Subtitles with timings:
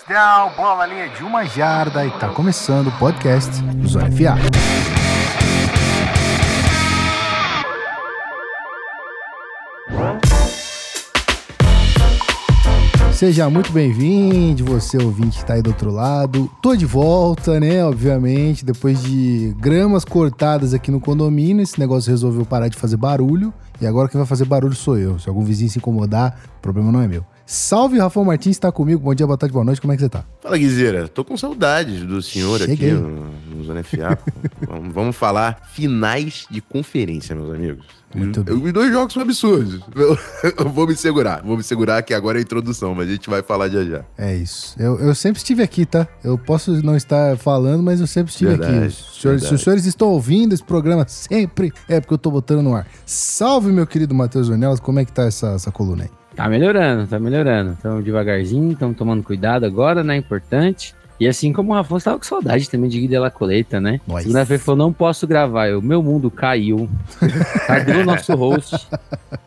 [0.00, 4.36] First down, bola linha de uma jarda e tá começando o podcast do Zona FA.
[13.12, 16.50] Seja muito bem-vindo, você ouvinte que tá aí do outro lado.
[16.62, 17.84] Tô de volta, né?
[17.84, 23.52] Obviamente, depois de gramas cortadas aqui no condomínio, esse negócio resolveu parar de fazer barulho.
[23.80, 25.18] E agora quem vai fazer barulho sou eu.
[25.18, 27.24] Se algum vizinho se incomodar, o problema não é meu.
[27.52, 29.00] Salve, Rafael Martins, está comigo.
[29.00, 29.80] Bom dia, boa tarde, boa noite.
[29.80, 30.24] Como é que você tá?
[30.40, 31.08] Fala, Guizeira.
[31.08, 32.92] Tô com saudades do senhor Cheguei.
[32.92, 34.16] aqui no, no Zona FA.
[34.68, 37.84] vamos, vamos falar finais de conferência, meus amigos.
[38.14, 38.54] Muito bem.
[38.54, 39.80] Os dois jogos são absurdos.
[39.96, 40.16] Eu,
[40.64, 41.42] eu vou me segurar.
[41.42, 44.04] Vou me segurar que agora é a introdução, mas a gente vai falar já já.
[44.16, 44.76] É isso.
[44.78, 46.06] Eu, eu sempre estive aqui, tá?
[46.22, 48.86] Eu posso não estar falando, mas eu sempre estive Verdade, aqui.
[48.86, 52.62] Os senhores- se os senhores estão ouvindo esse programa sempre, é porque eu tô botando
[52.62, 52.86] no ar.
[53.04, 54.78] Salve, meu querido Matheus Ornelas.
[54.78, 56.19] Como é que tá essa, essa coluna aí?
[56.40, 57.76] Tá melhorando, tá melhorando.
[57.78, 60.16] Então, devagarzinho, estamos tomando cuidado agora, né?
[60.16, 60.94] Importante.
[61.20, 64.00] E assim como o Rafa estava com saudade também de Guida La Coleta, né?
[64.22, 65.68] Segunda-feira falou: não posso gravar.
[65.68, 66.88] Eu, meu mundo caiu.
[67.66, 68.88] Cadê o nosso host?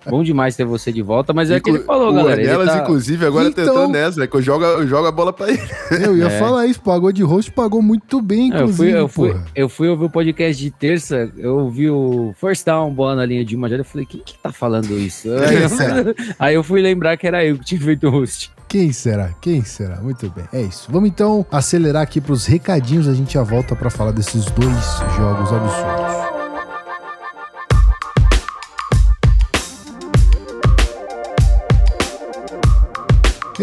[0.07, 2.39] Bom demais ter você de volta, mas é o que ele falou, o galera.
[2.41, 5.11] ele Ornelas, tá- inclusive, agora Então- tentando nessa, é que eu jogo, eu jogo a
[5.11, 5.61] bola pra ele.
[5.91, 6.39] Eu ia É.
[6.39, 9.69] falar isso, pagou de host, pagou muito bem, Não, eu, inclusive, fui, eu, fui, eu
[9.69, 13.55] fui ouvir o podcast de terça, eu ouvi o First Down, bola na linha de
[13.55, 15.27] uma eu falei, quem que tá falando isso?
[15.31, 15.55] Aí
[16.07, 18.51] eu, aí eu fui lembrar que era eu que tinha feito o host.
[18.67, 19.29] Quem será?
[19.39, 19.97] Quem será?
[19.97, 20.87] Muito bem, é isso.
[20.91, 25.51] Vamos então acelerar aqui pros recadinhos, a gente já volta pra falar desses dois jogos
[25.51, 26.12] absurdos.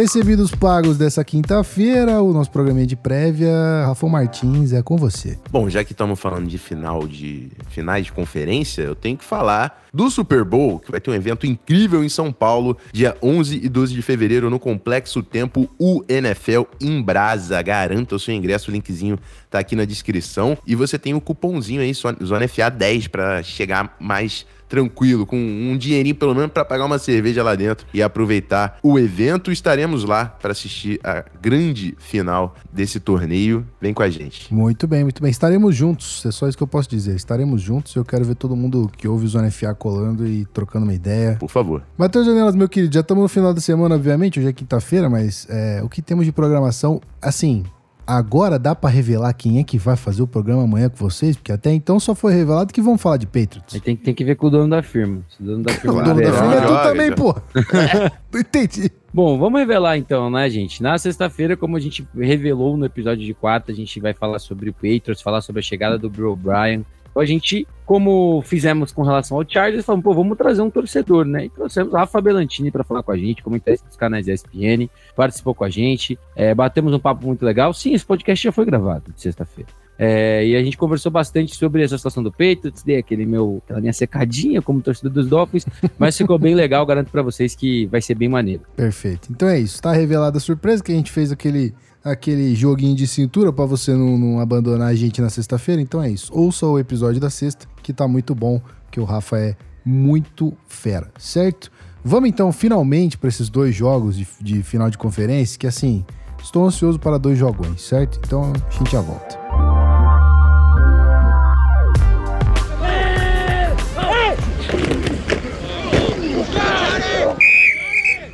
[0.00, 3.52] Recebidos pagos dessa quinta-feira, o nosso programinha de prévia,
[3.84, 5.38] Rafa Martins, é com você.
[5.50, 9.84] Bom, já que estamos falando de final de finais de conferência, eu tenho que falar
[9.92, 13.68] do Super Bowl, que vai ter um evento incrível em São Paulo, dia 11 e
[13.68, 17.60] 12 de fevereiro, no Complexo Tempo UNFL em Brasa.
[17.60, 19.18] Garanta o seu ingresso, o linkzinho
[19.50, 20.56] tá aqui na descrição.
[20.66, 25.76] E você tem o cupomzinho aí, Zona FA 10, para chegar mais tranquilo, com um
[25.76, 29.50] dinheirinho pelo menos para pagar uma cerveja lá dentro e aproveitar o evento.
[29.50, 33.66] Estaremos lá para assistir a grande final desse torneio.
[33.80, 34.52] Vem com a gente.
[34.54, 35.30] Muito bem, muito bem.
[35.30, 37.16] Estaremos juntos, é só isso que eu posso dizer.
[37.16, 40.84] Estaremos juntos, eu quero ver todo mundo que ouve o Zona FA colando e trocando
[40.84, 41.36] uma ideia.
[41.40, 41.82] Por favor.
[41.98, 45.48] Matheus Janelas, meu querido, já estamos no final da semana, obviamente, hoje é quinta-feira, mas
[45.50, 47.64] é, o que temos de programação, assim,
[48.06, 51.52] agora dá pra revelar quem é que vai fazer o programa amanhã com vocês, porque
[51.52, 53.80] até então só foi revelado que vão falar de Patriots.
[53.80, 55.22] Tem, tem que ver com o dono da firma.
[55.28, 57.34] Se o dono da O firma dono da firma é tu também, pô.
[58.32, 58.90] Não entendi.
[59.12, 60.82] Bom, vamos revelar então, né, gente?
[60.82, 64.70] Na sexta-feira, como a gente revelou no episódio de quarta, a gente vai falar sobre
[64.70, 66.84] o Patriots, falar sobre a chegada do Bill O'Brien.
[67.20, 71.46] A gente, como fizemos com relação ao Chargers, falamos, pô, vamos trazer um torcedor, né?
[71.46, 75.54] E trouxemos Rafa Belantini para falar com a gente, comentarista dos canais da ESPN, participou
[75.54, 77.72] com a gente, é, batemos um papo muito legal.
[77.72, 79.70] Sim, esse podcast já foi gravado de sexta-feira.
[80.02, 83.80] É, e a gente conversou bastante sobre essa situação do Patriots, dei aquele meu, aquela
[83.82, 85.66] minha secadinha como torcedor dos Dolphins,
[85.98, 88.62] mas ficou bem legal, garanto para vocês que vai ser bem maneiro.
[88.74, 89.28] Perfeito.
[89.30, 91.74] Então é isso, tá revelada a surpresa que a gente fez aquele,
[92.04, 95.80] aquele joguinho de cintura pra você não, não abandonar a gente na sexta-feira.
[95.80, 96.32] Então é isso.
[96.34, 101.10] Ouça o episódio da sexta, que tá muito bom, que o Rafa é muito fera,
[101.18, 101.70] certo?
[102.04, 106.04] Vamos então finalmente para esses dois jogos de, de final de conferência, que assim,
[106.42, 108.18] estou ansioso para dois jogões, certo?
[108.24, 109.38] Então a gente já volta.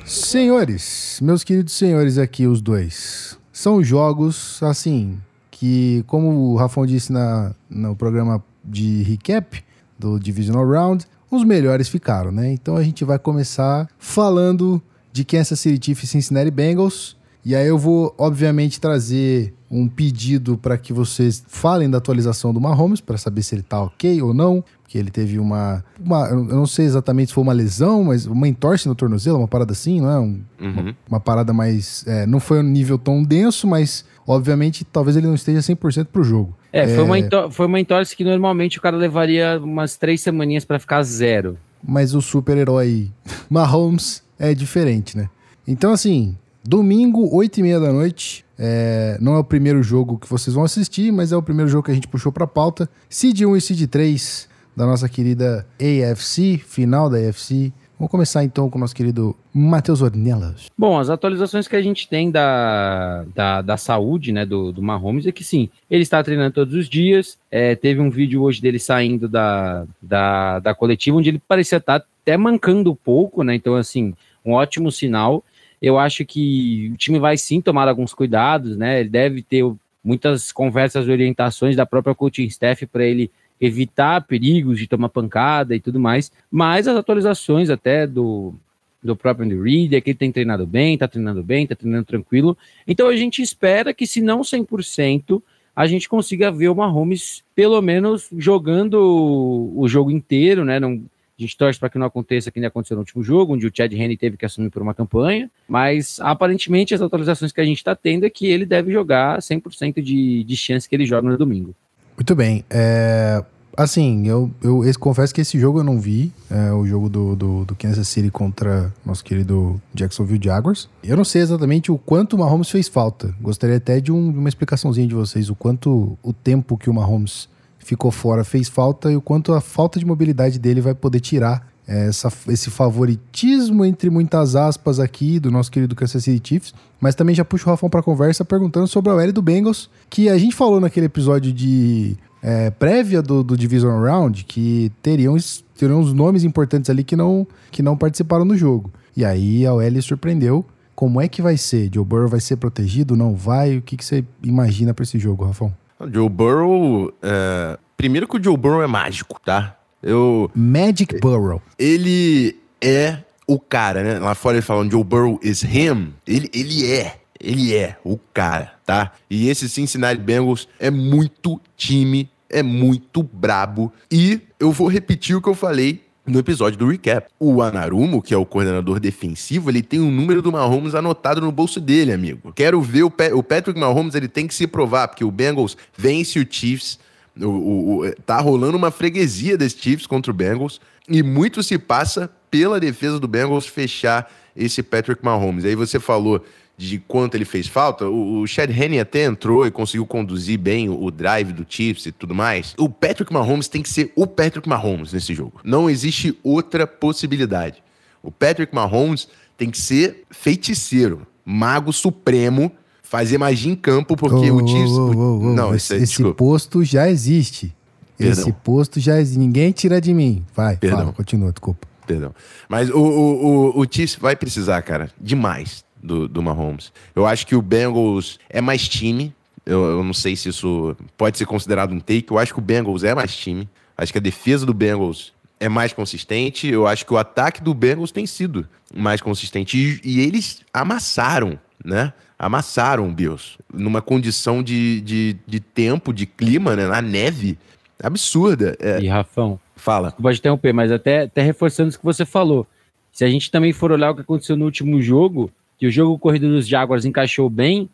[0.04, 5.18] Senhores, meus queridos senhores aqui, os dois, são jogos, assim,
[5.50, 9.64] que, como o Rafão disse na, no programa de recap
[9.98, 12.52] do Divisional Round, os melhores ficaram, né?
[12.52, 14.80] Então a gente vai começar falando
[15.10, 17.16] de Kansas City e Cincinnati Bengals.
[17.48, 22.60] E aí eu vou, obviamente, trazer um pedido para que vocês falem da atualização do
[22.60, 26.42] Mahomes, para saber se ele tá ok ou não, porque ele teve uma, uma- Eu
[26.44, 30.00] não sei exatamente se foi uma lesão, mas uma entorse no tornozelo, uma parada assim,
[30.00, 30.18] não é?
[30.18, 30.92] Um- Uhum.
[31.08, 32.04] uma parada mais.
[32.08, 36.24] é, não foi um nível tão denso, mas obviamente talvez ele não esteja 100% pro
[36.24, 36.52] jogo.
[36.72, 40.64] É, Foi, uma ento- foi uma entorse que normalmente o cara levaria umas três semaninhas
[40.64, 41.56] pra ficar zero.
[41.86, 43.08] Mas o super-herói
[43.48, 45.28] Mahomes é diferente, né?
[45.66, 48.44] Então, assim, domingo, 8 e meia da noite.
[48.58, 51.84] é, não é o primeiro jogo que vocês vão assistir, mas é o primeiro jogo
[51.84, 52.88] que a gente puxou pra pauta.
[53.08, 57.72] Seed 1 e Seed 3 da nossa querida AFC, final da AFC.
[57.98, 60.66] Vamos começar então com o nosso querido Matheus Ornelas.
[60.76, 65.26] Bom, as atualizações que a gente tem da, da, da saúde, né, do, do Mahomes
[65.26, 67.38] é que sim, ele está treinando todos os dias.
[67.50, 71.96] é, teve um vídeo hoje dele saindo da, da, da coletiva, onde ele parecia estar
[71.96, 73.54] até mancando um pouco, né?
[73.54, 74.12] Então, assim,
[74.44, 75.42] um ótimo sinal.
[75.80, 79.00] Eu acho que o time vai sim tomar alguns cuidados, né?
[79.00, 79.64] Ele deve ter
[80.02, 83.30] muitas conversas e orientações da própria coaching staff para ele
[83.60, 88.54] evitar perigos de tomar pancada e tudo mais, mas as atualizações até do,
[89.02, 92.04] do próprio Andy Reid é que ele tem treinado bem, tá treinando bem, tá treinando
[92.04, 92.56] tranquilo.
[92.86, 95.42] Então a gente espera que, se não 100%,
[95.74, 100.80] a gente consiga ver o Mahomes pelo menos jogando o jogo inteiro, né?
[100.80, 101.02] Não,
[101.38, 103.72] a gente torce para que não aconteça que nem aconteceu no último jogo, onde o
[103.74, 107.78] Chad Henne teve que assumir por uma campanha, mas aparentemente as atualizações que a gente
[107.78, 111.36] está tendo é que ele deve jogar 100% de, de chance que ele joga no
[111.36, 111.74] domingo.
[112.16, 112.64] Muito bem.
[112.70, 113.44] É,
[113.76, 116.32] assim, eu, eu, eu, confesso que esse jogo eu não vi.
[116.50, 120.88] É, o jogo do, do, do, Kansas City contra nosso querido Jacksonville Jaguars.
[121.04, 123.34] Eu não sei exatamente o quanto o Mahomes fez falta.
[123.40, 125.50] Gostaria até de, um, de uma explicaçãozinha de vocês.
[125.50, 127.48] O quanto o tempo que o Mahomes
[127.86, 131.68] ficou fora fez falta e o quanto a falta de mobilidade dele vai poder tirar
[131.86, 136.74] essa, esse favoritismo, entre muitas aspas, aqui do nosso querido Kansas City Chiefs.
[137.00, 140.28] Mas também já puxo o Rafão para conversa perguntando sobre a L do Bengals, que
[140.28, 145.36] a gente falou naquele episódio de é, prévia do, do Division Round que teriam,
[145.76, 148.90] teriam uns nomes importantes ali que não, que não participaram do jogo.
[149.16, 150.64] E aí a OL surpreendeu.
[150.92, 151.88] Como é que vai ser?
[151.94, 153.14] Joe Burrow vai ser protegido?
[153.14, 153.76] Não vai?
[153.76, 155.72] O que, que você imagina para esse jogo, Rafão?
[155.98, 157.12] O Joe Burrow.
[157.22, 157.78] É...
[157.96, 159.76] Primeiro que o Joe Burrow é mágico, tá?
[160.02, 161.60] Eu, Magic Burrow.
[161.78, 164.18] Ele é o cara, né?
[164.18, 166.12] Lá fora ele falam Joe Burrow is him.
[166.26, 167.16] Ele, ele é.
[167.40, 169.12] Ele é o cara, tá?
[169.28, 173.92] E esse Cincinnati Bengals é muito time, é muito brabo.
[174.10, 177.28] E eu vou repetir o que eu falei no episódio do recap.
[177.38, 181.52] O Anarumo, que é o coordenador defensivo, ele tem o número do Mahomes anotado no
[181.52, 182.52] bolso dele, amigo.
[182.54, 186.38] Quero ver o, o Patrick Mahomes, ele tem que se provar, porque o Bengals vence
[186.38, 186.98] o Chiefs
[187.40, 191.78] o, o, o, tá rolando uma freguesia des Chiefs contra o Bengals e muito se
[191.78, 195.64] passa pela defesa do Bengals fechar esse Patrick Mahomes.
[195.64, 196.42] Aí você falou
[196.76, 200.88] de quanto ele fez falta, o, o Chad Henne até entrou e conseguiu conduzir bem
[200.88, 202.74] o, o, drive do Chiefs e tudo mais.
[202.76, 205.60] O Patrick Mahomes tem que ser o Patrick Mahomes nesse jogo.
[205.64, 207.82] Não existe outra possibilidade.
[208.22, 212.70] O Patrick Mahomes tem que ser feiticeiro, mago supremo
[213.02, 214.92] fazer magia em campo, porque oh, o Chiefs.
[214.92, 217.74] Oh, oh, não, esse, esse posto já existe.
[218.18, 218.42] Perdão.
[218.42, 219.38] Esse posto já existe.
[219.38, 220.44] Ninguém tira de mim.
[220.54, 220.98] Vai, Perdão.
[220.98, 221.86] fala, continua, desculpa.
[222.06, 222.34] Perdão.
[222.68, 226.92] Mas o, o, o, o Chiefs vai precisar, cara, demais do, do Mahomes.
[227.14, 229.34] Eu acho que o Bengals é mais time.
[229.64, 232.30] Eu, eu não sei se isso pode ser considerado um take.
[232.30, 233.68] Eu acho que o Bengals é mais time.
[233.98, 236.68] Acho que a defesa do Bengals é mais consistente.
[236.68, 239.76] Eu acho que o ataque do Bengals tem sido mais consistente.
[239.76, 242.12] E, e eles amassaram, né?
[242.38, 246.86] amassaram o Bills numa condição de, de, de tempo, de clima, né?
[246.86, 247.58] Na neve.
[248.02, 248.76] Absurda.
[248.78, 249.00] É.
[249.00, 249.58] E Rafão.
[249.74, 250.12] Fala.
[250.12, 252.66] Pode interromper, mas até, até reforçando isso que você falou.
[253.12, 256.18] Se a gente também for olhar o que aconteceu no último jogo, que o jogo
[256.18, 257.88] corrido dos Jaguars encaixou bem,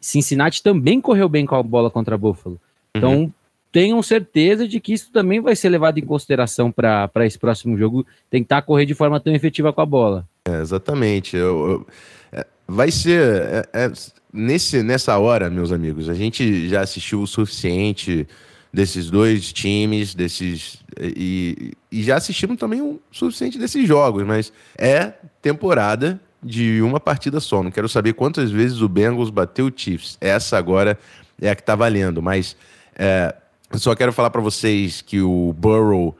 [0.00, 2.60] Cincinnati também correu bem com a bola contra Buffalo.
[2.94, 3.32] Então, uhum.
[3.70, 8.06] tenham certeza de que isso também vai ser levado em consideração para esse próximo jogo,
[8.30, 10.26] tentar correr de forma tão efetiva com a bola.
[10.48, 11.36] É, exatamente.
[11.36, 11.86] Eu,
[12.32, 13.20] eu, vai ser.
[13.20, 13.92] É, é,
[14.32, 18.26] nesse, nessa hora, meus amigos, a gente já assistiu o suficiente
[18.72, 20.78] desses dois times, desses.
[21.00, 25.12] E, e já assistimos também o suficiente desses jogos, mas é
[25.42, 27.62] temporada de uma partida só.
[27.62, 30.16] Não quero saber quantas vezes o Bengals bateu o Chiefs.
[30.20, 30.98] Essa agora
[31.40, 32.56] é a que tá valendo, mas.
[32.98, 33.34] É,
[33.74, 36.16] só quero falar para vocês que o Burrow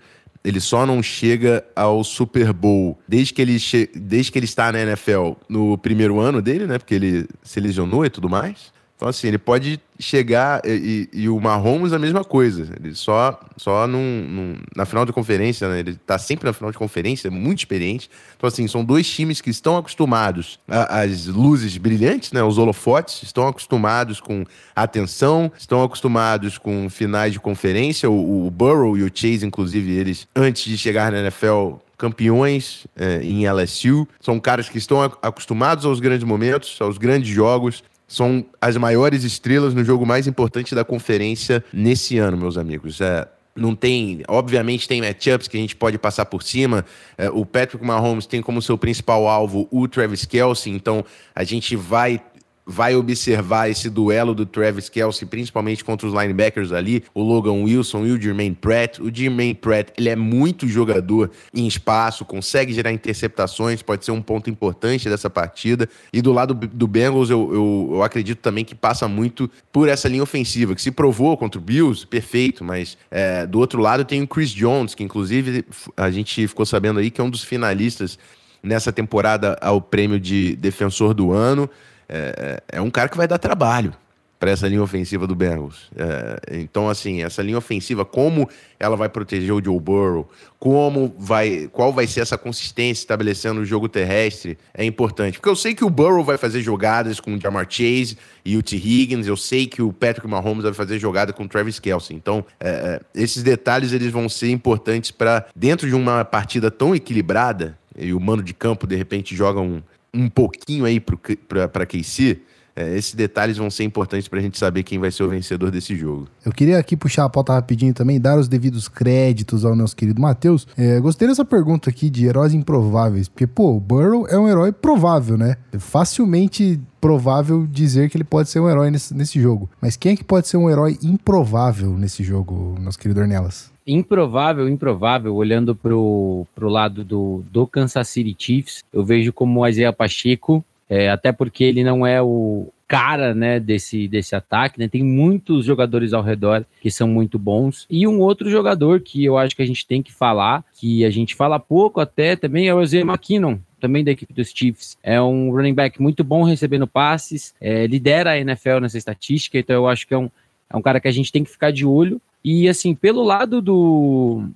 [0.47, 3.59] ele só não chega ao Super Bowl desde que ele,
[3.95, 6.79] desde que ele está na NFL no primeiro ano dele, né?
[6.79, 8.73] Porque ele se lesionou e tudo mais.
[8.97, 12.67] Então, assim, ele pode chegar e, e, e, o Mahomes a mesma coisa.
[12.83, 15.81] Ele só, só num, num, na final de conferência, né?
[15.81, 18.09] Ele tá sempre na final de conferência, é muito experiente.
[18.37, 22.43] Então, assim, são dois times que estão acostumados às luzes brilhantes, né?
[22.43, 28.11] Os holofotes, estão acostumados com atenção, estão acostumados com finais de conferência.
[28.11, 33.23] O, o Burrow e o Chase, inclusive, eles, antes de chegar na NFL, campeões é,
[33.23, 34.09] em LSU.
[34.21, 39.75] São caras que estão acostumados aos grandes momentos, aos grandes jogos são as maiores estrelas
[39.75, 43.01] no jogo mais importante da conferência nesse ano, meus amigos.
[43.01, 46.85] É, não tem, obviamente tem matchups que a gente pode passar por cima.
[47.17, 51.75] É, o Patrick Mahomes tem como seu principal alvo o Travis Kelsey, então a gente
[51.75, 52.21] vai
[52.67, 58.05] vai observar esse duelo do Travis Kelsey, principalmente contra os linebackers ali, o Logan Wilson
[58.05, 58.99] e o Jermaine Pratt.
[58.99, 64.21] O Jermaine Pratt, ele é muito jogador em espaço, consegue gerar interceptações, pode ser um
[64.21, 65.89] ponto importante dessa partida.
[66.13, 70.09] E do lado do Bengals, eu, eu, eu acredito também que passa muito por essa
[70.09, 74.23] linha ofensiva, que se provou contra o Bills, perfeito, mas é, do outro lado tem
[74.23, 75.65] o Chris Jones, que inclusive
[75.97, 78.19] a gente ficou sabendo aí que é um dos finalistas
[78.61, 81.71] nessa temporada ao prêmio de defensor do ano.
[82.09, 83.95] É, é, é um cara que vai dar trabalho
[84.39, 85.91] para essa linha ofensiva do Bengals.
[85.97, 88.49] É, então, assim, essa linha ofensiva, como
[88.79, 93.65] ela vai proteger o Joe Burrow, como vai, qual vai ser essa consistência estabelecendo o
[93.65, 95.39] jogo terrestre, é importante.
[95.39, 98.63] Porque eu sei que o Burrow vai fazer jogadas com o Jamar Chase e o
[98.63, 98.77] T.
[98.77, 102.15] Higgins, eu sei que o Patrick Mahomes vai fazer jogada com o Travis Kelce.
[102.15, 106.95] Então, é, é esses detalhes eles vão ser importantes para, dentro de uma partida tão
[106.95, 109.83] equilibrada, e o mano de campo, de repente, joga um,
[110.17, 112.41] um pouquinho aí para KC,
[112.77, 115.71] é, esses detalhes vão ser importantes para a gente saber quem vai ser o vencedor
[115.71, 116.29] desse jogo.
[116.45, 120.21] Eu queria aqui puxar a pauta rapidinho também, dar os devidos créditos ao nosso querido
[120.21, 120.69] Matheus.
[120.77, 124.73] É, gostei dessa pergunta aqui de heróis improváveis, porque, pô, o Burrow é um herói
[124.73, 125.57] provável, né?
[125.73, 129.71] É facilmente provável dizer que ele pode ser um herói nesse, nesse jogo.
[129.81, 133.76] Mas quem é que pode ser um herói improvável nesse jogo, nosso querido Ornelas?
[133.87, 139.67] Improvável, improvável, olhando pro, pro lado do, do Kansas City Chiefs, eu vejo como o
[139.67, 144.87] Isaiah Pacheco é, até porque ele não é o cara né, desse, desse ataque, né?
[144.87, 147.85] Tem muitos jogadores ao redor que são muito bons.
[147.91, 151.11] E um outro jogador que eu acho que a gente tem que falar, que a
[151.11, 154.97] gente fala pouco até também, é o Isaiah McKinnon, também da equipe dos Chiefs.
[155.03, 159.75] É um running back muito bom recebendo passes, é, lidera a NFL nessa estatística, então
[159.75, 160.31] eu acho que é um,
[160.71, 162.21] é um cara que a gente tem que ficar de olho.
[162.45, 164.49] E assim, pelo lado do,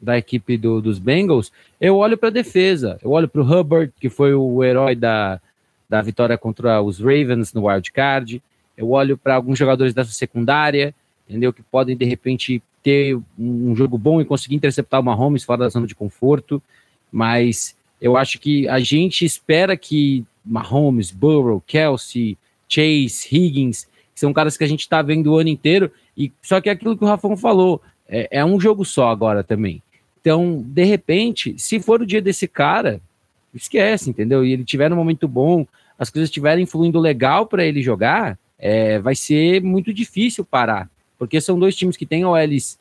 [0.00, 2.98] da equipe do, dos Bengals, eu olho para a defesa.
[3.02, 5.40] Eu olho para o Hubbard, que foi o herói da,
[5.88, 8.42] da vitória contra os Ravens no wild card.
[8.76, 10.94] Eu olho para alguns jogadores dessa secundária,
[11.28, 11.52] entendeu?
[11.52, 15.68] Que podem de repente ter um jogo bom e conseguir interceptar o Mahomes fora da
[15.70, 16.62] zona de conforto,
[17.10, 22.36] mas eu acho que a gente espera que Mahomes, Burrow, Kelsey,
[22.68, 26.68] Chase, Higgins, são caras que a gente está vendo o ano inteiro, e só que
[26.68, 29.82] é aquilo que o Rafão falou, é, é um jogo só agora também.
[30.20, 33.00] Então, de repente, se for o dia desse cara,
[33.54, 34.44] esquece, entendeu?
[34.44, 35.66] E ele tiver um momento bom,
[35.98, 41.40] as coisas estiverem fluindo legal para ele jogar, é, vai ser muito difícil parar, porque
[41.40, 42.78] são dois times que têm OLs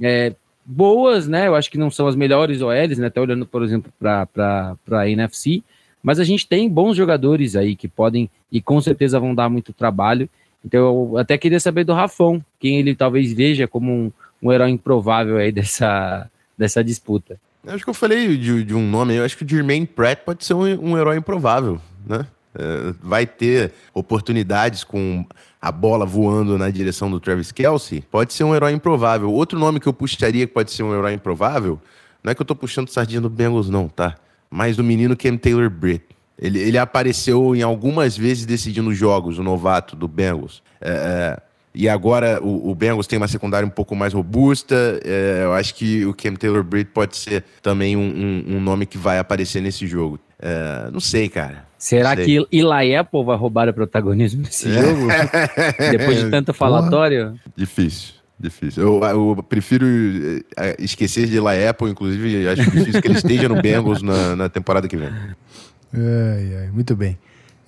[0.00, 1.48] é, boas, né?
[1.48, 3.08] Eu acho que não são as melhores OLs, né?
[3.08, 5.62] Até olhando, por exemplo, para a NFC,
[6.02, 9.72] mas a gente tem bons jogadores aí que podem e com certeza vão dar muito
[9.72, 10.28] trabalho.
[10.64, 10.80] Então,
[11.12, 15.36] eu até queria saber do Rafão, quem ele talvez veja como um, um herói improvável
[15.36, 17.38] aí dessa, dessa disputa.
[17.66, 20.44] Acho que eu falei de, de, um nome, eu acho que o Jermaine Pratt pode
[20.44, 22.26] ser um, um herói improvável, né?
[22.56, 25.26] É, vai ter oportunidades com
[25.60, 29.32] a bola voando na direção do Travis Kelsey, pode ser um herói improvável.
[29.32, 31.80] Outro nome que eu puxaria que pode ser um herói improvável,
[32.22, 34.14] não é que eu tô puxando sardinha do Bengals, não, tá?
[34.48, 36.13] Mas do menino Cam Taylor Britt.
[36.38, 40.62] Ele, ele apareceu em algumas vezes decidindo jogos, o novato do Bengals.
[40.80, 40.90] É,
[41.40, 45.00] é e agora o, o, Bengals tem uma secundária um pouco mais robusta.
[45.04, 48.86] É, eu acho que o Cam Taylor Britt pode ser também um, um, um, nome
[48.86, 50.20] que vai aparecer nesse jogo.
[50.38, 51.66] É, não sei, cara.
[51.76, 52.24] Será sei.
[52.24, 54.80] que Eli Apple vai roubar o protagonismo nesse é.
[54.80, 55.08] jogo?
[55.90, 57.34] Depois de tanto falatório?
[57.56, 58.14] Difícil.
[58.38, 58.82] Difícil.
[58.82, 59.84] Eu, eu, prefiro
[60.56, 64.48] é, esquecer de Eli Apple, inclusive, acho difícil que ele esteja no Bengals na, na
[64.48, 65.10] temporada que vem.
[65.96, 67.18] Ai, ai, muito bem.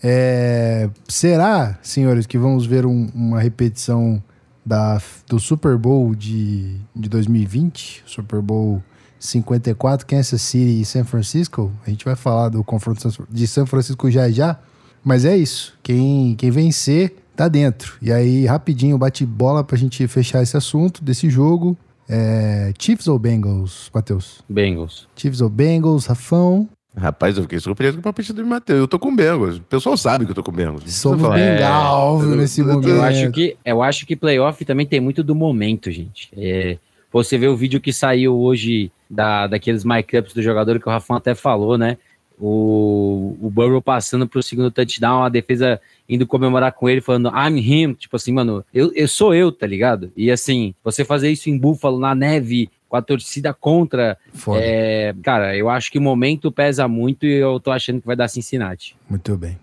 [0.02, 4.22] É, será, senhores, que vamos ver um, uma repetição
[4.64, 8.02] da, do Super Bowl de, de 2020?
[8.06, 8.82] Super Bowl
[9.18, 11.72] 54, Kansas City e San Francisco?
[11.86, 14.58] A gente vai falar do confronto de São Francisco já já.
[15.02, 15.74] Mas é isso.
[15.82, 17.96] Quem, quem vencer tá dentro.
[18.02, 21.76] E aí, rapidinho, bate bola pra gente fechar esse assunto desse jogo.
[22.08, 24.42] É, Chiefs ou Bengals, Matheus?
[24.48, 25.08] Bengals.
[25.14, 26.68] Chiefs ou Bengals, Rafão?
[26.96, 28.80] Rapaz, eu fiquei surpreso com o palpite do Matheus.
[28.80, 29.58] Eu tô com Bengals.
[29.58, 30.82] O pessoal sabe que eu tô com Bengals.
[30.94, 32.88] Somos Bengal é, nesse momento.
[32.88, 36.30] Eu acho, que, eu acho que playoff também tem muito do momento, gente.
[36.34, 36.78] É,
[37.12, 41.16] você vê o vídeo que saiu hoje da, daqueles mic-ups do jogador que o Rafão
[41.16, 41.98] até falou, né?
[42.38, 47.58] O, o Burrow passando pro segundo touchdown, a defesa indo comemorar com ele, falando I'm
[47.58, 50.12] him, tipo assim, mano, eu, eu sou eu, tá ligado?
[50.16, 54.16] E assim, você fazer isso em Buffalo, na neve, com a torcida contra.
[54.54, 58.16] É, cara, eu acho que o momento pesa muito e eu tô achando que vai
[58.16, 58.96] dar Cincinnati.
[59.08, 59.58] Muito bem.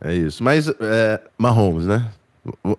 [0.00, 0.42] É isso.
[0.42, 2.08] Mas é, Mahomes, né?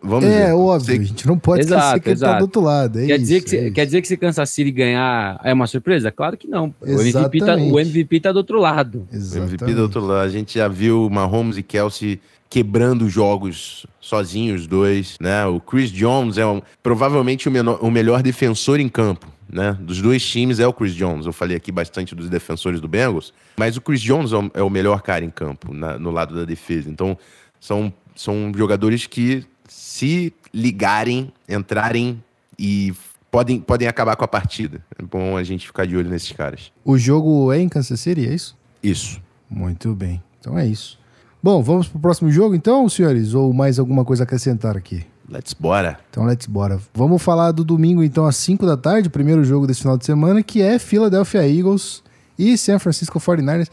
[0.02, 0.54] Vamos é, ver.
[0.54, 2.32] óbvio, a gente não pode exato, esquecer que exato.
[2.32, 3.00] ele tá do outro lado.
[3.00, 5.68] É quer, isso, dizer que, é quer dizer que se Kansas City ganhar é uma
[5.68, 6.12] surpresa?
[6.12, 6.76] Claro que não.
[6.82, 9.08] O MVP, tá, o MVP tá do outro lado.
[9.10, 9.52] Exatamente.
[9.52, 10.26] O MVP tá do outro lado.
[10.26, 12.20] A gente já viu Mahomes e Kelsey
[12.50, 15.46] quebrando jogos sozinhos, os dois, né?
[15.46, 19.78] O Chris Jones é um, provavelmente o, menor, o melhor defensor em campo né?
[19.80, 21.26] Dos dois times é o Chris Jones.
[21.26, 24.70] Eu falei aqui bastante dos defensores do Bengals, mas o Chris Jones é o é
[24.70, 26.90] melhor cara em campo, na, no lado da defesa.
[26.90, 27.18] Então,
[27.60, 32.22] são, são jogadores que, se ligarem, entrarem
[32.58, 32.94] e
[33.30, 34.84] podem, podem acabar com a partida.
[34.98, 36.72] É bom a gente ficar de olho nesses caras.
[36.84, 38.58] O jogo é em Kansas City, é isso?
[38.82, 39.22] Isso.
[39.50, 40.22] Muito bem.
[40.40, 41.00] Então é isso.
[41.42, 43.34] Bom, vamos pro próximo jogo então, senhores?
[43.34, 45.06] Ou mais alguma coisa a acrescentar aqui?
[45.30, 46.00] Let's bora.
[46.10, 46.80] Então, let's bora.
[46.94, 50.06] Vamos falar do domingo, então, às 5 da tarde, o primeiro jogo desse final de
[50.06, 52.04] semana, que é Philadelphia Eagles
[52.38, 53.70] e San Francisco 49ers.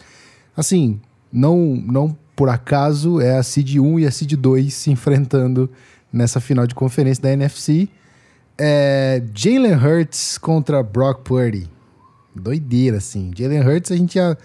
[0.57, 1.01] Assim,
[1.33, 5.71] não, não por acaso é a Seed 1 e a Seed 2 se enfrentando
[6.13, 7.89] nessa final de conferência da NFC.
[8.57, 11.69] É Jalen Hurts contra Brock Purdy.
[12.35, 13.31] Doideira, assim.
[13.37, 14.37] Jalen Hurts, a gente já,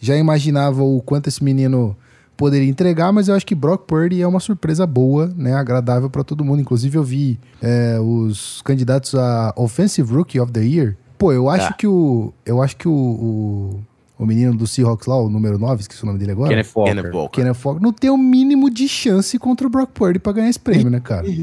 [0.00, 1.96] já imaginava o quanto esse menino
[2.36, 6.24] poderia entregar, mas eu acho que Brock Purdy é uma surpresa boa, né, agradável para
[6.24, 6.60] todo mundo.
[6.60, 10.96] Inclusive eu vi é, os candidatos a Offensive Rookie of the Year.
[11.18, 11.72] Pô, eu acho Ah.
[11.72, 13.80] que o eu acho que o, o,
[14.18, 16.50] o menino do Seahawks lá, o número 9, esqueci o nome dele agora.
[16.50, 16.90] Kenneth Walker.
[16.94, 17.40] Kenneth Walker.
[17.40, 20.58] Kenneth Walker não tem o mínimo de chance contra o Brock Purdy pra ganhar esse
[20.60, 21.26] prêmio, né, cara?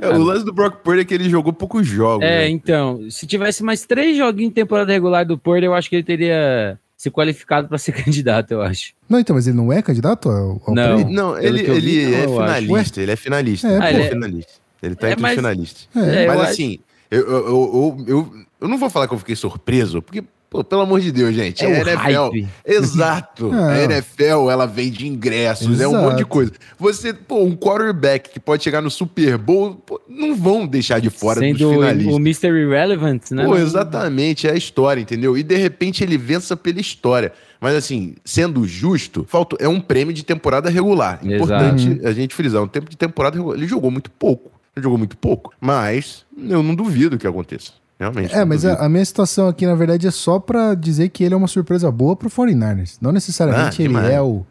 [0.00, 2.24] É, o lance do Brock Purdy é que ele jogou poucos jogos.
[2.26, 2.48] É, né?
[2.50, 6.02] então, se tivesse mais três joguinhos de temporada regular do Purdy, eu acho que ele
[6.02, 8.92] teria se qualificado para ser candidato, eu acho.
[9.08, 10.94] Não, então, mas ele não é candidato ao, ao Não.
[10.94, 11.12] prêmio?
[11.12, 13.66] Não, ele, eu vi, ele não, é finalista, ele é finalista.
[13.68, 14.52] É, ele é ele é- finalista.
[14.80, 15.88] Ele tá É, entre mas- os finalistas.
[15.96, 16.78] É, eu Mas acho- assim,
[17.10, 20.82] eu, eu, eu, eu, eu não vou falar que eu fiquei surpreso, porque, pô, pelo
[20.82, 21.96] amor de Deus, gente, É a o NFL.
[21.96, 22.48] hype.
[22.66, 23.48] Exato.
[23.50, 23.64] Não.
[23.72, 26.26] A NFL, ela vende ingressos, é um monte de Exato.
[26.26, 26.52] coisa.
[26.78, 31.08] Você, pô, um quarterback que pode chegar no Super Bowl, pô, não vão deixar de
[31.08, 32.14] fora Sendo dos o, finalistas.
[32.14, 32.48] o Mr.
[32.48, 33.44] Irrelevant, né?
[33.46, 35.38] Pô, exatamente, é a história, entendeu?
[35.38, 37.32] E de repente ele vença pela história.
[37.58, 41.18] Mas assim, sendo justo, falta, é um prêmio de temporada regular.
[41.24, 43.56] Importante a gente frisar, um tempo de temporada regular.
[43.56, 44.50] Ele jogou muito pouco.
[44.76, 45.52] Ele jogou muito pouco.
[45.60, 47.72] Mas eu não duvido que aconteça.
[48.02, 48.34] Realmente.
[48.34, 51.34] É, mas a, a minha situação aqui, na verdade, é só pra dizer que ele
[51.34, 52.96] é uma surpresa boa pro 49ers.
[53.00, 54.44] Não necessariamente Ah, ele é o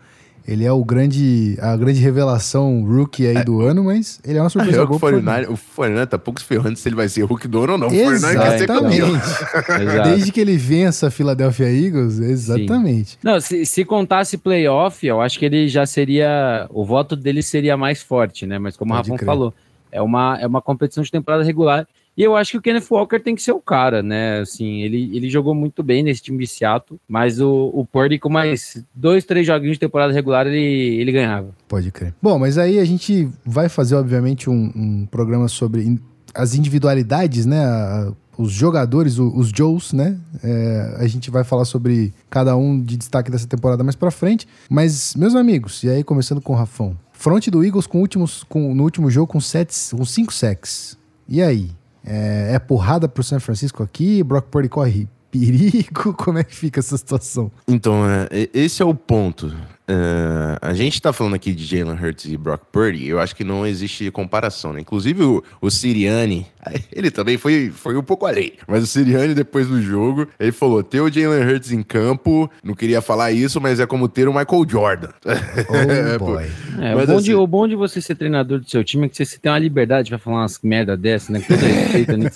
[0.48, 4.48] ele é o grande a grande revelação rookie aí do ano, mas ele é uma
[4.48, 6.88] Ah, surpresa é que boa o pro 49 o 49 tá pouco se ferrando se
[6.88, 7.88] ele vai ser Hulk do ano ou não.
[7.90, 9.10] O 49 quer ser campeão.
[9.16, 10.10] Exatamente.
[10.10, 13.20] Desde que ele vença a Philadelphia Eagles, exatamente.
[13.22, 16.68] Não, se, se contasse playoff, eu acho que ele já seria.
[16.70, 18.58] O voto dele seria mais forte, né?
[18.58, 19.54] Mas como Pode o Rafão falou,
[19.92, 21.86] é uma, é uma competição de temporada regular.
[22.18, 24.40] E eu acho que o Kenneth Walker tem que ser o cara, né?
[24.40, 28.30] Assim, ele, ele jogou muito bem nesse time de Seattle, mas o, o Purdy com
[28.30, 30.60] mais dois, três joguinhos de temporada regular, ele,
[31.02, 31.50] ele ganhava.
[31.68, 32.14] Pode crer.
[32.22, 36.00] Bom, mas aí a gente vai fazer, obviamente, um, um programa sobre
[36.36, 37.64] as individualidades, né?
[37.66, 40.18] A- os jogadores, os Joes, né?
[40.44, 44.48] É, a gente vai falar sobre cada um de destaque dessa temporada mais pra frente.
[44.70, 46.98] Mas, meus amigos, e aí começando com o Rafão.
[47.12, 50.98] Front do Eagles com últimos, com, no último jogo com, sete, com cinco sacks.
[51.30, 51.70] E aí?
[52.06, 54.24] É, é porrada pro San Francisco aqui?
[54.24, 56.14] Brock Purdy corre perigo?
[56.18, 57.52] Como é que fica essa situação?
[57.68, 59.54] Então, é, e- esse é o ponto.
[59.94, 63.44] É, a gente tá falando aqui de Jalen Hurts e Brock Purdy, eu acho que
[63.44, 64.80] não existe comparação, né?
[64.80, 66.48] Inclusive o, o Siriani,
[66.94, 68.54] ele também foi, foi um pouco além.
[68.68, 72.74] Mas o Siriani, depois do jogo, ele falou: ter o Jalen Hurts em campo, não
[72.74, 75.10] queria falar isso, mas é como ter o Michael Jordan.
[75.72, 76.26] Oh, pô.
[76.34, 76.46] boy.
[76.80, 79.06] É, Mas o, bom de, assim- o bom de você ser treinador do seu time
[79.06, 81.40] é que você, você tem uma liberdade pra falar umas merda dessa, né?
[81.40, 82.30] Com todo respeito né,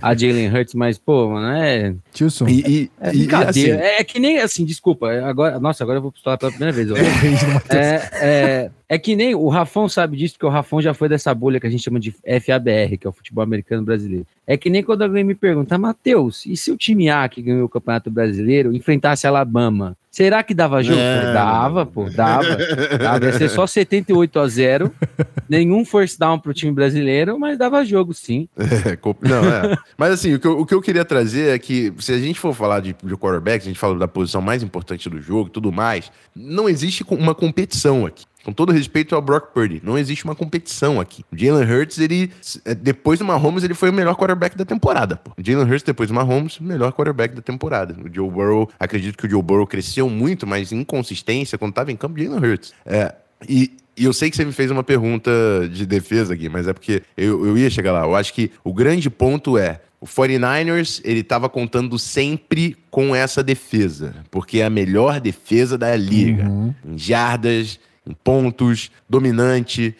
[0.00, 1.94] a Jalen Hurts, mas, pô, mano, é.
[2.12, 2.48] Tilson.
[2.48, 3.74] E, e, É e, brincadeira.
[3.76, 5.10] assim, É, é que nem assim, desculpa.
[5.24, 6.90] Agora, nossa, agora eu vou pistolar pela primeira vez.
[6.90, 6.94] ó.
[7.02, 7.80] No Matheus.
[7.80, 11.34] É, é, é que nem o Rafão sabe disso, porque o Rafão já foi dessa
[11.34, 14.26] bolha que a gente chama de FABR, que é o futebol americano brasileiro.
[14.46, 17.64] É que nem quando alguém me pergunta, Matheus, e se o time A que ganhou
[17.64, 19.96] o Campeonato Brasileiro enfrentasse Alabama?
[20.10, 20.98] Será que dava jogo?
[21.32, 22.56] Dava, pô, dava.
[22.98, 23.26] dava.
[23.26, 24.92] Ia ser só 78 a 0,
[25.48, 28.48] nenhum force down pro time brasileiro, mas dava jogo sim.
[28.56, 29.78] É, não, é.
[29.96, 32.40] Mas assim, o que, eu, o que eu queria trazer é que, se a gente
[32.40, 35.52] for falar de, de quarterback, a gente fala da posição mais importante do jogo e
[35.52, 38.24] tudo mais, não existe uma competição aqui.
[38.44, 41.24] Com todo respeito ao Brock Purdy, não existe uma competição aqui.
[41.30, 42.30] O Jalen Hurts, ele,
[42.64, 45.16] é, depois do Mahomes, ele foi o melhor quarterback da temporada.
[45.16, 45.32] Pô.
[45.36, 47.94] O Jalen Hurts, depois do Mahomes, o melhor quarterback da temporada.
[48.02, 51.96] O Joe Burrow, acredito que o Joe Burrow cresceu muito, mas inconsistência quando estava em
[51.96, 52.72] campo, Jalen Hurts.
[52.86, 53.14] É,
[53.46, 55.30] e, e eu sei que você me fez uma pergunta
[55.70, 58.02] de defesa aqui, mas é porque eu, eu ia chegar lá.
[58.04, 59.80] Eu acho que o grande ponto é.
[60.00, 65.94] O 49ers, ele estava contando sempre com essa defesa, porque é a melhor defesa da
[65.94, 66.50] liga.
[66.82, 69.96] Em jardas, em pontos, dominante.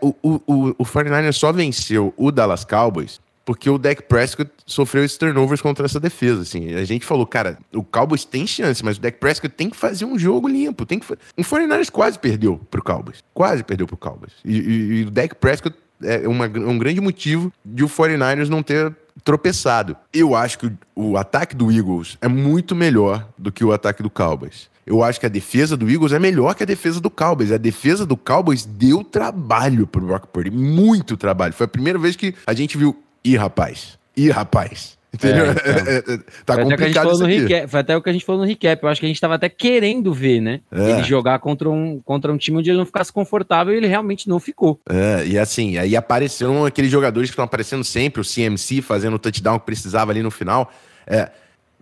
[0.00, 5.04] O, o, o, o 49ers só venceu o Dallas Cowboys porque o Dak Prescott sofreu
[5.04, 6.74] esses turnovers contra essa defesa, assim.
[6.74, 10.04] A gente falou, cara, o Cowboys tem chance, mas o Dak Prescott tem que fazer
[10.04, 11.18] um jogo limpo, tem que fa...
[11.36, 13.18] O 49ers quase perdeu pro Cowboys.
[13.34, 14.32] Quase perdeu pro Cowboys.
[14.44, 18.62] E, e- e o Dak Prescott é uma- um grande motivo de o 49ers não
[18.62, 19.96] ter tropeçado.
[20.12, 24.04] Eu acho que o, o ataque do Eagles é muito melhor do que o ataque
[24.04, 24.70] do Cowboys.
[24.84, 27.52] Eu acho que a defesa do Eagles é melhor que a defesa do Cowboys.
[27.52, 31.52] A defesa do Cowboys deu trabalho pro Brock Purdy, muito trabalho.
[31.52, 34.98] Foi a primeira vez que a gente viu, ih, rapaz, ih, rapaz.
[35.14, 35.44] Entendeu?
[35.46, 36.18] É, então.
[36.46, 37.54] tá foi, até que a gente complicado falou isso aqui.
[37.54, 38.82] recap, foi até o que a gente falou no recap.
[38.82, 40.60] Eu acho que a gente tava até querendo ver, né?
[40.72, 40.90] É.
[40.90, 44.28] Ele jogar contra um, contra um time onde ele não ficasse confortável e ele realmente
[44.28, 44.80] não ficou.
[44.88, 49.18] É, e assim, aí apareceram aqueles jogadores que estão aparecendo sempre, o CMC fazendo o
[49.18, 50.72] touchdown que precisava ali no final.
[51.06, 51.30] É,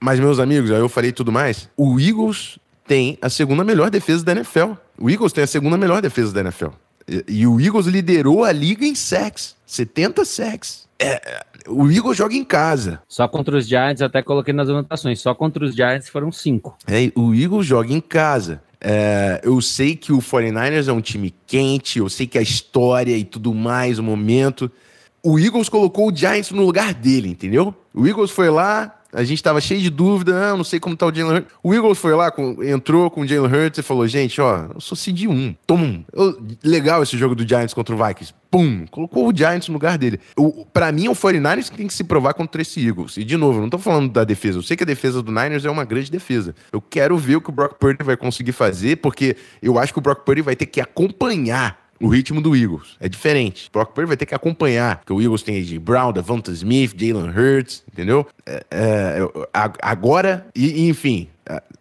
[0.03, 1.69] mas, meus amigos, aí eu falei tudo mais.
[1.77, 2.59] O Eagles
[2.91, 4.73] tem a segunda melhor defesa da NFL.
[4.99, 6.71] O Eagles tem a segunda melhor defesa da NFL.
[7.07, 9.55] E, e o Eagles liderou a liga em sacks.
[9.65, 10.89] 70 sacks.
[10.99, 13.01] É, é, o Eagles joga em casa.
[13.07, 16.77] Só contra os Giants, até coloquei nas anotações, só contra os Giants foram cinco.
[16.85, 18.61] É, o Eagles joga em casa.
[18.81, 23.17] É, eu sei que o 49ers é um time quente, eu sei que a história
[23.17, 24.69] e tudo mais, o momento.
[25.23, 27.73] O Eagles colocou o Giants no lugar dele, entendeu?
[27.95, 31.07] O Eagles foi lá, a gente tava cheio de dúvida, ah, não sei como tá
[31.07, 31.53] o Jalen Hurts.
[31.63, 34.81] O Eagles foi lá, com- entrou com o Jalen Hurts e falou: gente, ó, eu
[34.81, 36.05] sou seed 1, toma.
[36.13, 38.33] Eu- legal esse jogo do Giants contra o Vikings.
[38.51, 38.85] Pum!
[38.91, 40.19] Colocou o Giants no lugar dele.
[40.37, 43.17] O, pra mim, é o 49ers que tem que se provar contra esse Eagles.
[43.17, 44.59] E, de novo, não tô falando da defesa.
[44.59, 46.53] Eu sei que a defesa do Niners é uma grande defesa.
[46.73, 49.99] Eu quero ver o que o Brock Purdy vai conseguir fazer, porque eu acho que
[50.01, 52.97] o Brock Purdy vai ter que acompanhar o ritmo do Eagles.
[52.99, 53.69] É diferente.
[53.69, 54.97] O Brock Purdy vai ter que acompanhar.
[54.99, 58.27] Porque o Eagles tem AJ Brown, Devonta Smith, Jalen Hurts, entendeu?
[58.47, 59.19] É, é,
[59.83, 61.29] agora, e, e, enfim,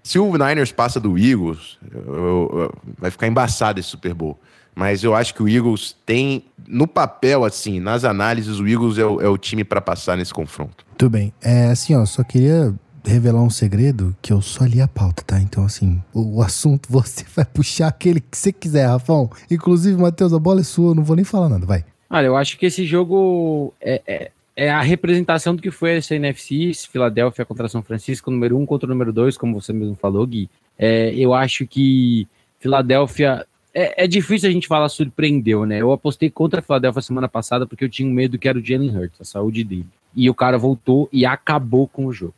[0.04, 4.40] se o Niners passa do Eagles, eu- eu- eu- vai ficar embaçado esse Super Bowl.
[4.76, 9.06] Mas eu acho que o Eagles tem, no papel, assim, nas análises, o Eagles é
[9.06, 10.86] o, é o time para passar nesse confronto.
[10.98, 11.34] Tudo bem.
[11.42, 12.74] É assim, ó, só queria
[13.10, 15.40] revelar um segredo que eu só li a pauta, tá?
[15.42, 19.30] Então, assim, o, o assunto você vai puxar aquele que você quiser, Rafão.
[19.50, 21.84] Inclusive, Matheus, a bola é sua, eu não vou nem falar nada, vai.
[22.10, 26.16] Olha, eu acho que esse jogo é, é, é a representação do que foi essa
[26.16, 30.26] NFC, Filadélfia contra São Francisco, número um contra o número dois, como você mesmo falou,
[30.26, 30.50] Gui.
[30.78, 32.28] É, eu acho que
[32.60, 33.46] Filadélfia.
[33.72, 35.80] É, é difícil a gente falar surpreendeu, né?
[35.80, 38.98] Eu apostei contra a Filadélfia semana passada porque eu tinha medo que era o Jalen
[38.98, 39.86] Hurts, a saúde dele.
[40.16, 42.34] E o cara voltou e acabou com o jogo.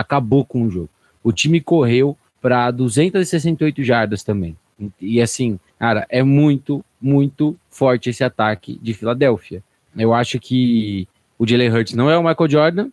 [0.00, 0.90] Acabou com o jogo.
[1.24, 4.56] O time correu para 268 jardas também.
[5.00, 9.62] E assim, cara, é muito, muito forte esse ataque de Filadélfia.
[9.96, 12.88] Eu acho que o Jalen Hurts não é o Michael Jordan,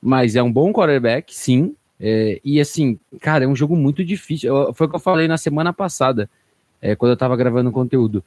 [0.00, 1.74] mas é um bom quarterback, sim.
[2.00, 4.72] É, e assim, cara, é um jogo muito difícil.
[4.72, 6.30] Foi o que eu falei na semana passada,
[6.80, 8.24] é, quando eu tava gravando conteúdo.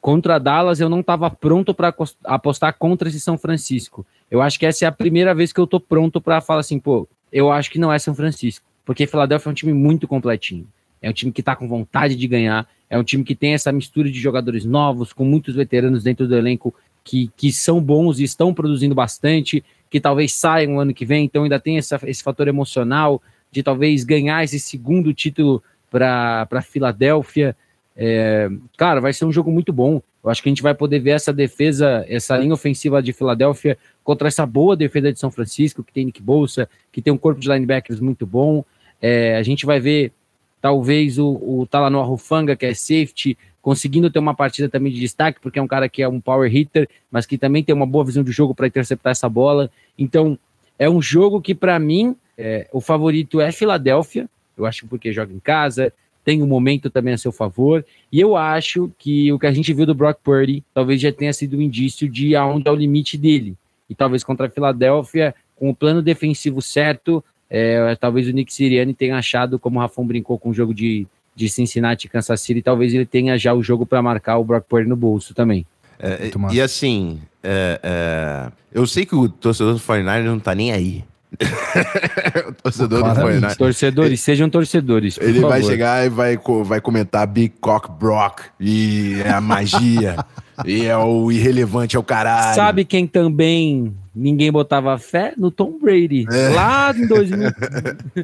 [0.00, 1.92] Contra Dallas, eu não tava pronto para
[2.24, 4.06] apostar contra esse São Francisco.
[4.30, 6.78] Eu acho que essa é a primeira vez que eu tô pronto para falar assim,
[6.78, 8.64] pô, eu acho que não é São Francisco.
[8.84, 10.68] Porque Filadélfia é um time muito completinho.
[11.02, 12.66] É um time que tá com vontade de ganhar.
[12.88, 16.36] É um time que tem essa mistura de jogadores novos, com muitos veteranos dentro do
[16.36, 21.24] elenco que, que são bons e estão produzindo bastante, que talvez saiam ano que vem.
[21.24, 23.20] Então ainda tem essa, esse fator emocional
[23.50, 27.56] de talvez ganhar esse segundo título para Filadélfia.
[27.96, 30.00] É, cara, vai ser um jogo muito bom.
[30.22, 33.76] Eu acho que a gente vai poder ver essa defesa, essa linha ofensiva de Filadélfia
[34.04, 37.40] contra essa boa defesa de São Francisco, que tem Nick Bolsa, que tem um corpo
[37.40, 38.62] de linebackers muito bom.
[39.00, 40.12] É, a gente vai ver
[40.60, 45.40] talvez o, o Talanoa Rufanga, que é safety, conseguindo ter uma partida também de destaque,
[45.40, 48.04] porque é um cara que é um power hitter, mas que também tem uma boa
[48.04, 49.70] visão de jogo para interceptar essa bola.
[49.98, 50.38] Então,
[50.78, 54.28] é um jogo que, para mim, é, o favorito é Filadélfia.
[54.56, 55.92] Eu acho porque joga em casa,
[56.24, 57.84] tem um momento também a seu favor.
[58.10, 61.32] E eu acho que o que a gente viu do Brock Purdy talvez já tenha
[61.32, 63.56] sido um indício de aonde é o limite dele.
[63.88, 68.94] E talvez contra a Filadélfia, com o plano defensivo certo, é, talvez o Nick Sirianni
[68.94, 72.62] tenha achado, como o Rafão brincou com o jogo de, de Cincinnati e Kansas City,
[72.62, 75.66] talvez ele tenha já o jogo para marcar o Brock Purdy no bolso também.
[75.98, 80.72] É, e assim, é, é, eu sei que o torcedor do 49ers não tá nem
[80.72, 81.04] aí.
[82.48, 83.20] o torcedor do.
[83.20, 83.56] 49ers.
[83.56, 85.18] Torcedores, sejam torcedores.
[85.18, 85.70] por Ele vai favor.
[85.70, 90.16] chegar e vai, vai comentar Big Cock Brock e é a magia
[90.64, 92.54] e é o irrelevante, é o caralho.
[92.54, 95.32] Sabe quem também ninguém botava fé?
[95.36, 96.26] No Tom Brady.
[96.30, 96.48] É.
[96.50, 97.50] Lá em 2000,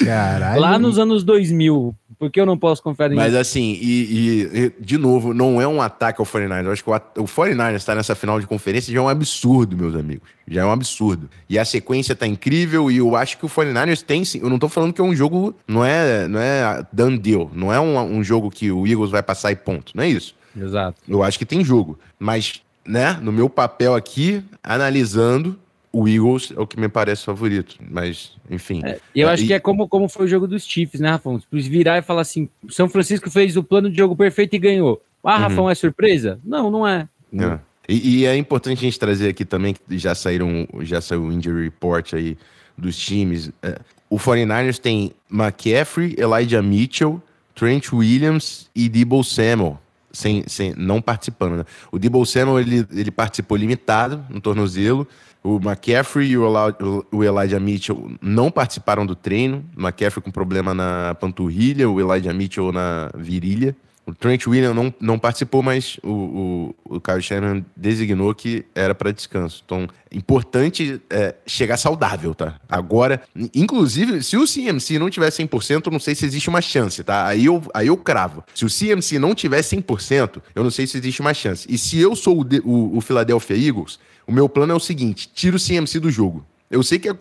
[0.04, 0.60] Caralho.
[0.60, 1.94] lá nos anos 2000.
[2.18, 3.38] Por que eu não posso confiar Mas nisso?
[3.38, 6.66] assim, e, e- e, de novo, não é um ataque ao 49ers.
[6.66, 9.74] Eu acho que o, o 49ers estar nessa final de conferência já é um absurdo,
[9.74, 10.28] meus amigos.
[10.46, 11.30] Já é um absurdo.
[11.48, 14.38] E a sequência tá incrível e eu acho que o 49ers tem sim.
[14.42, 17.50] Eu não tô falando que é um jogo, não é, não é done deal.
[17.54, 19.92] Não é um, um jogo que o Eagles vai passar e ponto.
[19.94, 20.34] Não é isso.
[20.56, 21.00] Exato.
[21.08, 21.98] Eu acho que tem jogo.
[22.18, 25.58] Mas, né, no meu papel aqui, analisando,
[25.92, 27.76] o Eagles é o que me parece favorito.
[27.90, 28.82] Mas, enfim.
[29.14, 31.10] E eu É, acho e- que é como, como foi o jogo dos Chiefs, né,
[31.10, 31.38] Rafão?
[31.38, 35.02] Tipo, virar e falar assim: São Francisco fez o plano de jogo perfeito e ganhou.
[35.22, 35.40] Ah, Uhum.
[35.42, 36.38] Rafão, é surpresa?
[36.44, 37.08] Não, não é.
[37.36, 37.58] É.
[37.88, 41.32] E, e é importante a gente trazer aqui também, que já saíram, já saiu o
[41.32, 42.38] injury report aí
[42.78, 43.50] dos times.
[43.62, 47.20] É, o 49ers tem McCaffrey, Elijah Mitchell,
[47.54, 49.78] Trent Williams e Debo Samuel.
[50.12, 51.64] Sem, sem, não participando, né?
[51.90, 55.06] O Debo Samuel, ele, ele participou limitado no tornozelo.
[55.42, 59.64] O McCaffrey e o Elijah Mitchell não participaram do treino.
[59.76, 63.74] O McCaffrey com problema na panturrilha, o Elijah Mitchell na virilha.
[64.10, 68.94] O Trent Williams não, não participou, mas o, o, o Kyle Shannon designou que era
[68.94, 69.62] para descanso.
[69.64, 72.60] Então, importante é, chegar saudável, tá?
[72.68, 73.22] Agora,
[73.54, 77.26] inclusive, se o CMC não tiver 100%, eu não sei se existe uma chance, tá?
[77.26, 78.44] Aí eu, aí eu cravo.
[78.54, 81.66] Se o CMC não tiver 100%, eu não sei se existe uma chance.
[81.70, 85.30] E se eu sou o, o, o Philadelphia Eagles, o meu plano é o seguinte:
[85.32, 86.44] tira o CMC do jogo.
[86.70, 87.14] Eu sei que é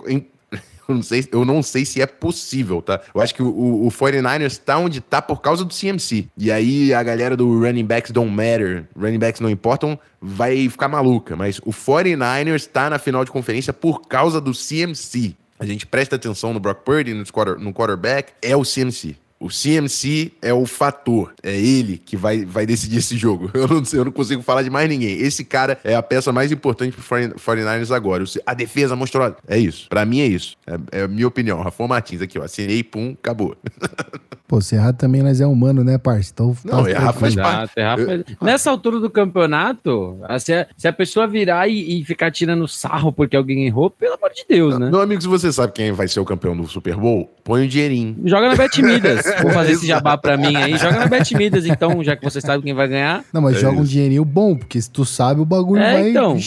[0.91, 3.01] eu não sei, eu não sei se é possível, tá?
[3.13, 6.27] Eu acho que o, o 49ers tá onde tá por causa do CMC.
[6.37, 10.87] E aí a galera do running backs don't matter, running backs não importam, vai ficar
[10.87, 11.35] maluca.
[11.35, 15.35] Mas o 49ers tá na final de conferência por causa do CMC.
[15.59, 19.17] A gente presta atenção no Brock Purdy, no, quarter, no quarterback, é o CMC.
[19.39, 23.49] O CMC é o fator, é ele que vai, vai decidir esse jogo.
[23.59, 25.19] Eu não, eu não consigo falar de mais ninguém.
[25.19, 28.23] Esse cara é a peça mais importante pro 49ers agora.
[28.45, 29.35] A defesa mostrou.
[29.47, 29.87] É isso.
[29.89, 30.55] Para mim é isso.
[30.65, 31.61] É, é a minha opinião.
[31.61, 32.43] Rafa Martins aqui, ó.
[32.43, 33.55] Assinei, pum, acabou.
[34.49, 36.31] Pô, se errar também nós é humano, né, parça?
[36.33, 37.73] Então, não, tá errar faz parte.
[37.77, 38.25] Eu...
[38.41, 43.13] Nessa altura do campeonato, se a, se a pessoa virar e, e, ficar tirando sarro
[43.13, 44.89] porque alguém errou, pelo amor de Deus, né?
[44.89, 47.65] Meu amigo, se você sabe quem vai ser o campeão do Super Bowl, põe o
[47.65, 48.17] um dinheirinho.
[48.25, 49.23] Joga na Betmidas.
[49.41, 50.77] Vou fazer esse jabá pra mim aí.
[50.77, 53.23] Joga na Betmidas, então, já que você sabe quem vai ganhar.
[53.33, 53.83] Não, mas é joga isso.
[53.83, 56.09] um dinheirinho bom, porque se tu sabe, o bagulho é, vai...
[56.09, 56.37] então.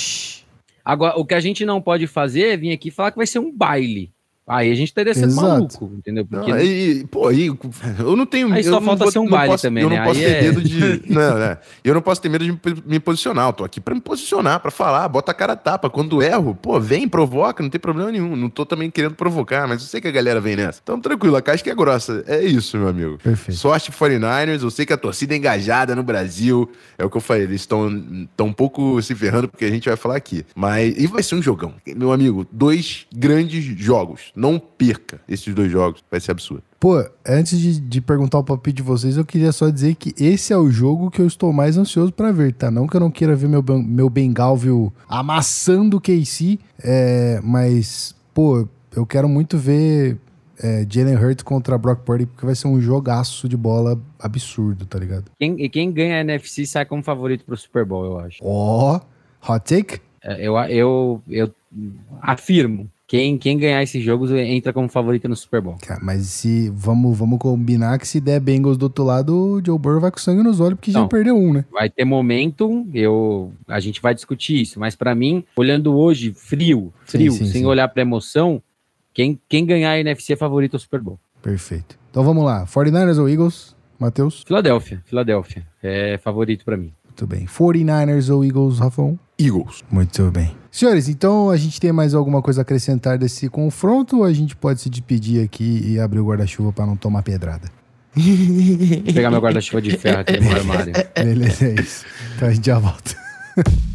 [0.84, 3.38] Agora, o que a gente não pode fazer é vir aqui falar que vai ser
[3.38, 4.10] um baile.
[4.46, 6.26] Aí a gente teria sido maluco, entendeu?
[6.26, 7.46] Porque não, aí, pô, aí,
[8.00, 8.52] eu não tenho.
[8.52, 9.98] Aí só falta ser um baile posso, também, eu né?
[9.98, 10.42] não posso aí ter é...
[10.42, 11.02] medo de.
[11.08, 11.58] não, né?
[11.84, 13.48] Eu não posso ter medo de me posicionar.
[13.48, 15.88] Eu tô aqui pra me posicionar, pra falar, bota a cara a tapa.
[15.88, 18.34] Quando erro, pô, vem, provoca, não tem problema nenhum.
[18.34, 20.80] Não tô também querendo provocar, mas eu sei que a galera vem nessa.
[20.82, 22.24] Então, tranquilo, a casca é grossa.
[22.26, 23.18] É isso, meu amigo.
[23.18, 23.56] Perfeito.
[23.56, 26.68] Sorte 49ers, eu sei que a torcida é engajada no Brasil.
[26.98, 27.86] É o que eu falei, eles estão
[28.40, 30.44] um pouco se ferrando porque a gente vai falar aqui.
[30.56, 30.96] Mas.
[30.98, 31.74] E vai ser um jogão.
[31.86, 34.31] Meu amigo, dois grandes jogos.
[34.34, 36.02] Não perca esses dois jogos.
[36.10, 36.62] Vai ser absurdo.
[36.80, 40.52] Pô, antes de, de perguntar o palpite de vocês, eu queria só dizer que esse
[40.52, 42.70] é o jogo que eu estou mais ansioso para ver, tá?
[42.70, 48.66] Não que eu não queira ver meu, meu Bengalvio amassando o KC, é, mas, pô,
[48.96, 50.18] eu quero muito ver
[50.62, 54.98] é, Jalen Hurts contra Brock Purdy, porque vai ser um jogaço de bola absurdo, tá
[54.98, 55.24] ligado?
[55.38, 58.38] Quem, e quem ganha a NFC sai como favorito pro Super Bowl, eu acho.
[58.42, 60.00] Ó, oh, hot take?
[60.22, 61.54] É, eu, eu, eu
[62.20, 65.76] afirmo quem, quem ganhar esses jogos entra como favorito no Super Bowl.
[65.82, 69.78] Cara, mas se vamos, vamos combinar que se der Bengals do outro lado, o Joe
[69.78, 71.66] Burrow vai com sangue nos olhos porque já perdeu um, né?
[71.70, 76.90] Vai ter momento, eu a gente vai discutir isso, mas para mim, olhando hoje frio,
[77.04, 77.66] frio, sim, sim, sem sim.
[77.66, 78.62] olhar para emoção,
[79.12, 81.20] quem, quem ganhar a NFC é favorito ao Super Bowl.
[81.42, 81.98] Perfeito.
[82.10, 83.76] Então vamos lá, 49ers ou Eagles?
[83.98, 84.42] Matheus?
[84.42, 85.66] Filadélfia, Filadélfia.
[85.82, 86.94] É favorito para mim.
[87.12, 87.44] Muito bem.
[87.44, 89.18] 49ers ou Eagles, Rafão?
[89.38, 89.84] Eagles.
[89.90, 90.56] Muito bem.
[90.70, 94.56] Senhores, então a gente tem mais alguma coisa a acrescentar desse confronto ou a gente
[94.56, 97.70] pode se despedir aqui e abrir o guarda-chuva para não tomar pedrada?
[98.16, 100.94] Vou pegar meu guarda-chuva de ferro aqui no armário.
[101.14, 102.06] Beleza, é isso.
[102.34, 103.14] Então a gente já volta.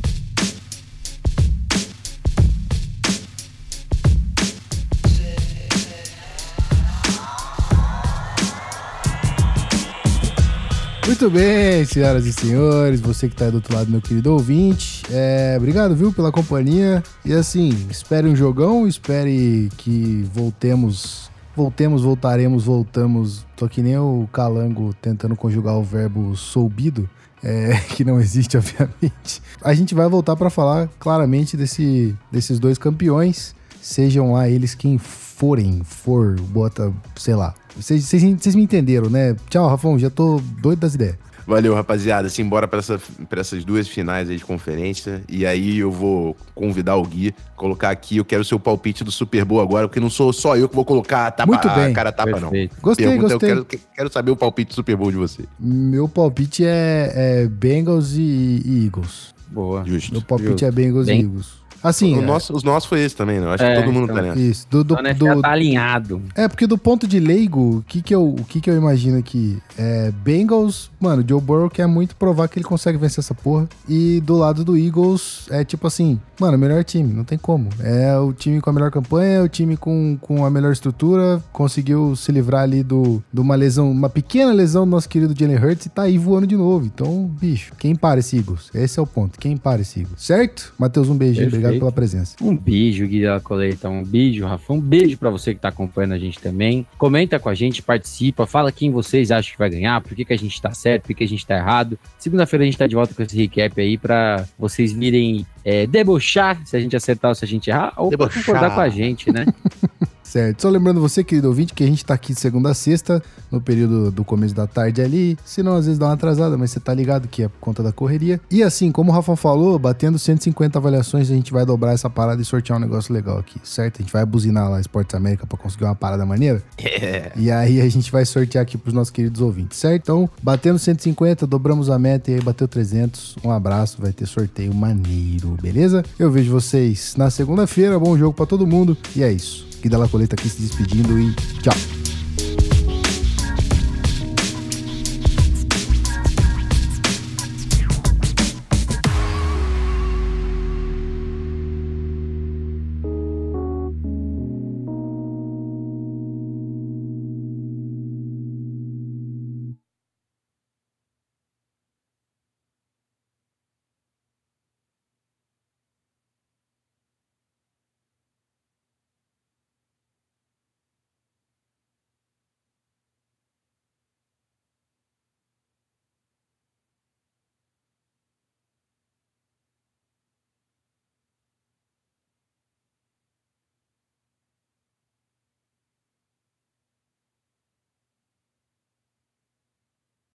[11.08, 15.56] Muito bem, senhoras e senhores, você que está do outro lado, meu querido ouvinte, é,
[15.58, 17.02] obrigado, viu, pela companhia.
[17.24, 23.46] E assim, espere um jogão, espere que voltemos, voltemos, voltaremos, voltamos.
[23.56, 27.10] Tô que nem o Calango tentando conjugar o verbo soubido.
[27.42, 29.42] É, que não existe, obviamente.
[29.62, 35.00] A gente vai voltar para falar claramente desse, desses dois campeões, sejam lá eles quem
[35.38, 38.12] forem, for, bota, sei lá, vocês,
[38.56, 39.36] me entenderam, né?
[39.52, 41.16] Tchau, Rafão, já tô doido das ideias.
[41.46, 42.28] Valeu, rapaziada.
[42.28, 45.24] Simbora para essa, essas duas finais aí de conferência.
[45.30, 48.18] E aí eu vou convidar o Gui, colocar aqui.
[48.18, 50.76] Eu quero o seu palpite do Super Bowl agora, porque não sou só eu que
[50.76, 51.86] vou colocar a, tapa, Muito bem.
[51.86, 52.74] a cara tapa, Perfeito.
[52.74, 52.82] não.
[52.82, 53.52] Gostei, Pergunta, gostei.
[53.52, 55.44] Eu quero, quero, saber o palpite do Super Bowl de você.
[55.60, 59.34] Meu palpite é, é Bengals e, e, Eagles.
[59.50, 59.86] Boa.
[59.86, 60.12] Justo.
[60.12, 60.66] Meu palpite Justo.
[60.66, 61.22] é Bengals Bem...
[61.22, 61.57] e Eagles.
[61.84, 62.26] Assim, o é...
[62.26, 63.48] nosso, os nossos foi esse também, né?
[63.48, 64.40] Acho é, que todo mundo então, tá nessa.
[64.40, 64.68] Isso.
[64.70, 66.22] Do, do, então, do, tá alinhado.
[66.36, 69.18] É, porque do ponto de leigo, o que que eu, o que que eu imagino
[69.18, 69.58] aqui?
[69.78, 73.68] É, Bengals, mano, Joe Burrow quer muito provar que ele consegue vencer essa porra.
[73.88, 77.70] E do lado do Eagles, é tipo assim, mano, melhor time, não tem como.
[77.80, 81.42] É o time com a melhor campanha, é o time com, com a melhor estrutura,
[81.52, 85.58] conseguiu se livrar ali do, de uma lesão, uma pequena lesão do nosso querido Jalen
[85.58, 86.86] Hurts e tá aí voando de novo.
[86.86, 88.70] Então, bicho, quem para esse Eagles?
[88.74, 90.22] Esse é o ponto, quem para esse Eagles?
[90.24, 90.74] Certo?
[90.78, 92.36] Matheus, um beijo, obrigado obrigado pela presença.
[92.42, 93.90] Um beijo, Gui Della Coleta.
[93.90, 94.74] Um beijo, Rafa.
[94.74, 96.86] Um beijo para você que tá acompanhando a gente também.
[96.98, 100.34] Comenta com a gente, participa, fala quem vocês acham que vai ganhar, por que, que
[100.34, 102.00] a gente tá certo, por que, que a gente tá errado.
[102.18, 106.62] Segunda-feira a gente tá de volta com esse recap aí para vocês virem é, debochar
[106.66, 109.32] se a gente acertar ou se a gente errar, ou pra concordar com a gente,
[109.32, 109.46] né?
[110.28, 110.64] Certo.
[110.64, 113.62] Só lembrando você, querido ouvinte, que a gente tá aqui de segunda a sexta, no
[113.62, 115.38] período do começo da tarde ali.
[115.46, 117.82] Se não, às vezes dá uma atrasada, mas você tá ligado que é por conta
[117.82, 118.40] da correria.
[118.52, 122.42] E assim, como o Rafa falou, batendo 150 avaliações, a gente vai dobrar essa parada
[122.42, 124.00] e sortear um negócio legal aqui, certo?
[124.00, 126.62] A gente vai buzinar lá Esportes América pra conseguir uma parada maneira.
[126.78, 127.32] É.
[127.38, 130.04] E aí a gente vai sortear aqui pros nossos queridos ouvintes, certo?
[130.04, 133.38] Então, batendo 150, dobramos a meta e aí bateu 300.
[133.44, 136.04] Um abraço, vai ter sorteio maneiro, beleza?
[136.18, 138.00] Eu vejo vocês na segunda-feira.
[138.00, 138.98] Bom jogo pra todo mundo.
[139.16, 139.68] E é isso.
[139.82, 141.97] Gui Della Coleta aqui se despedindo e tchau.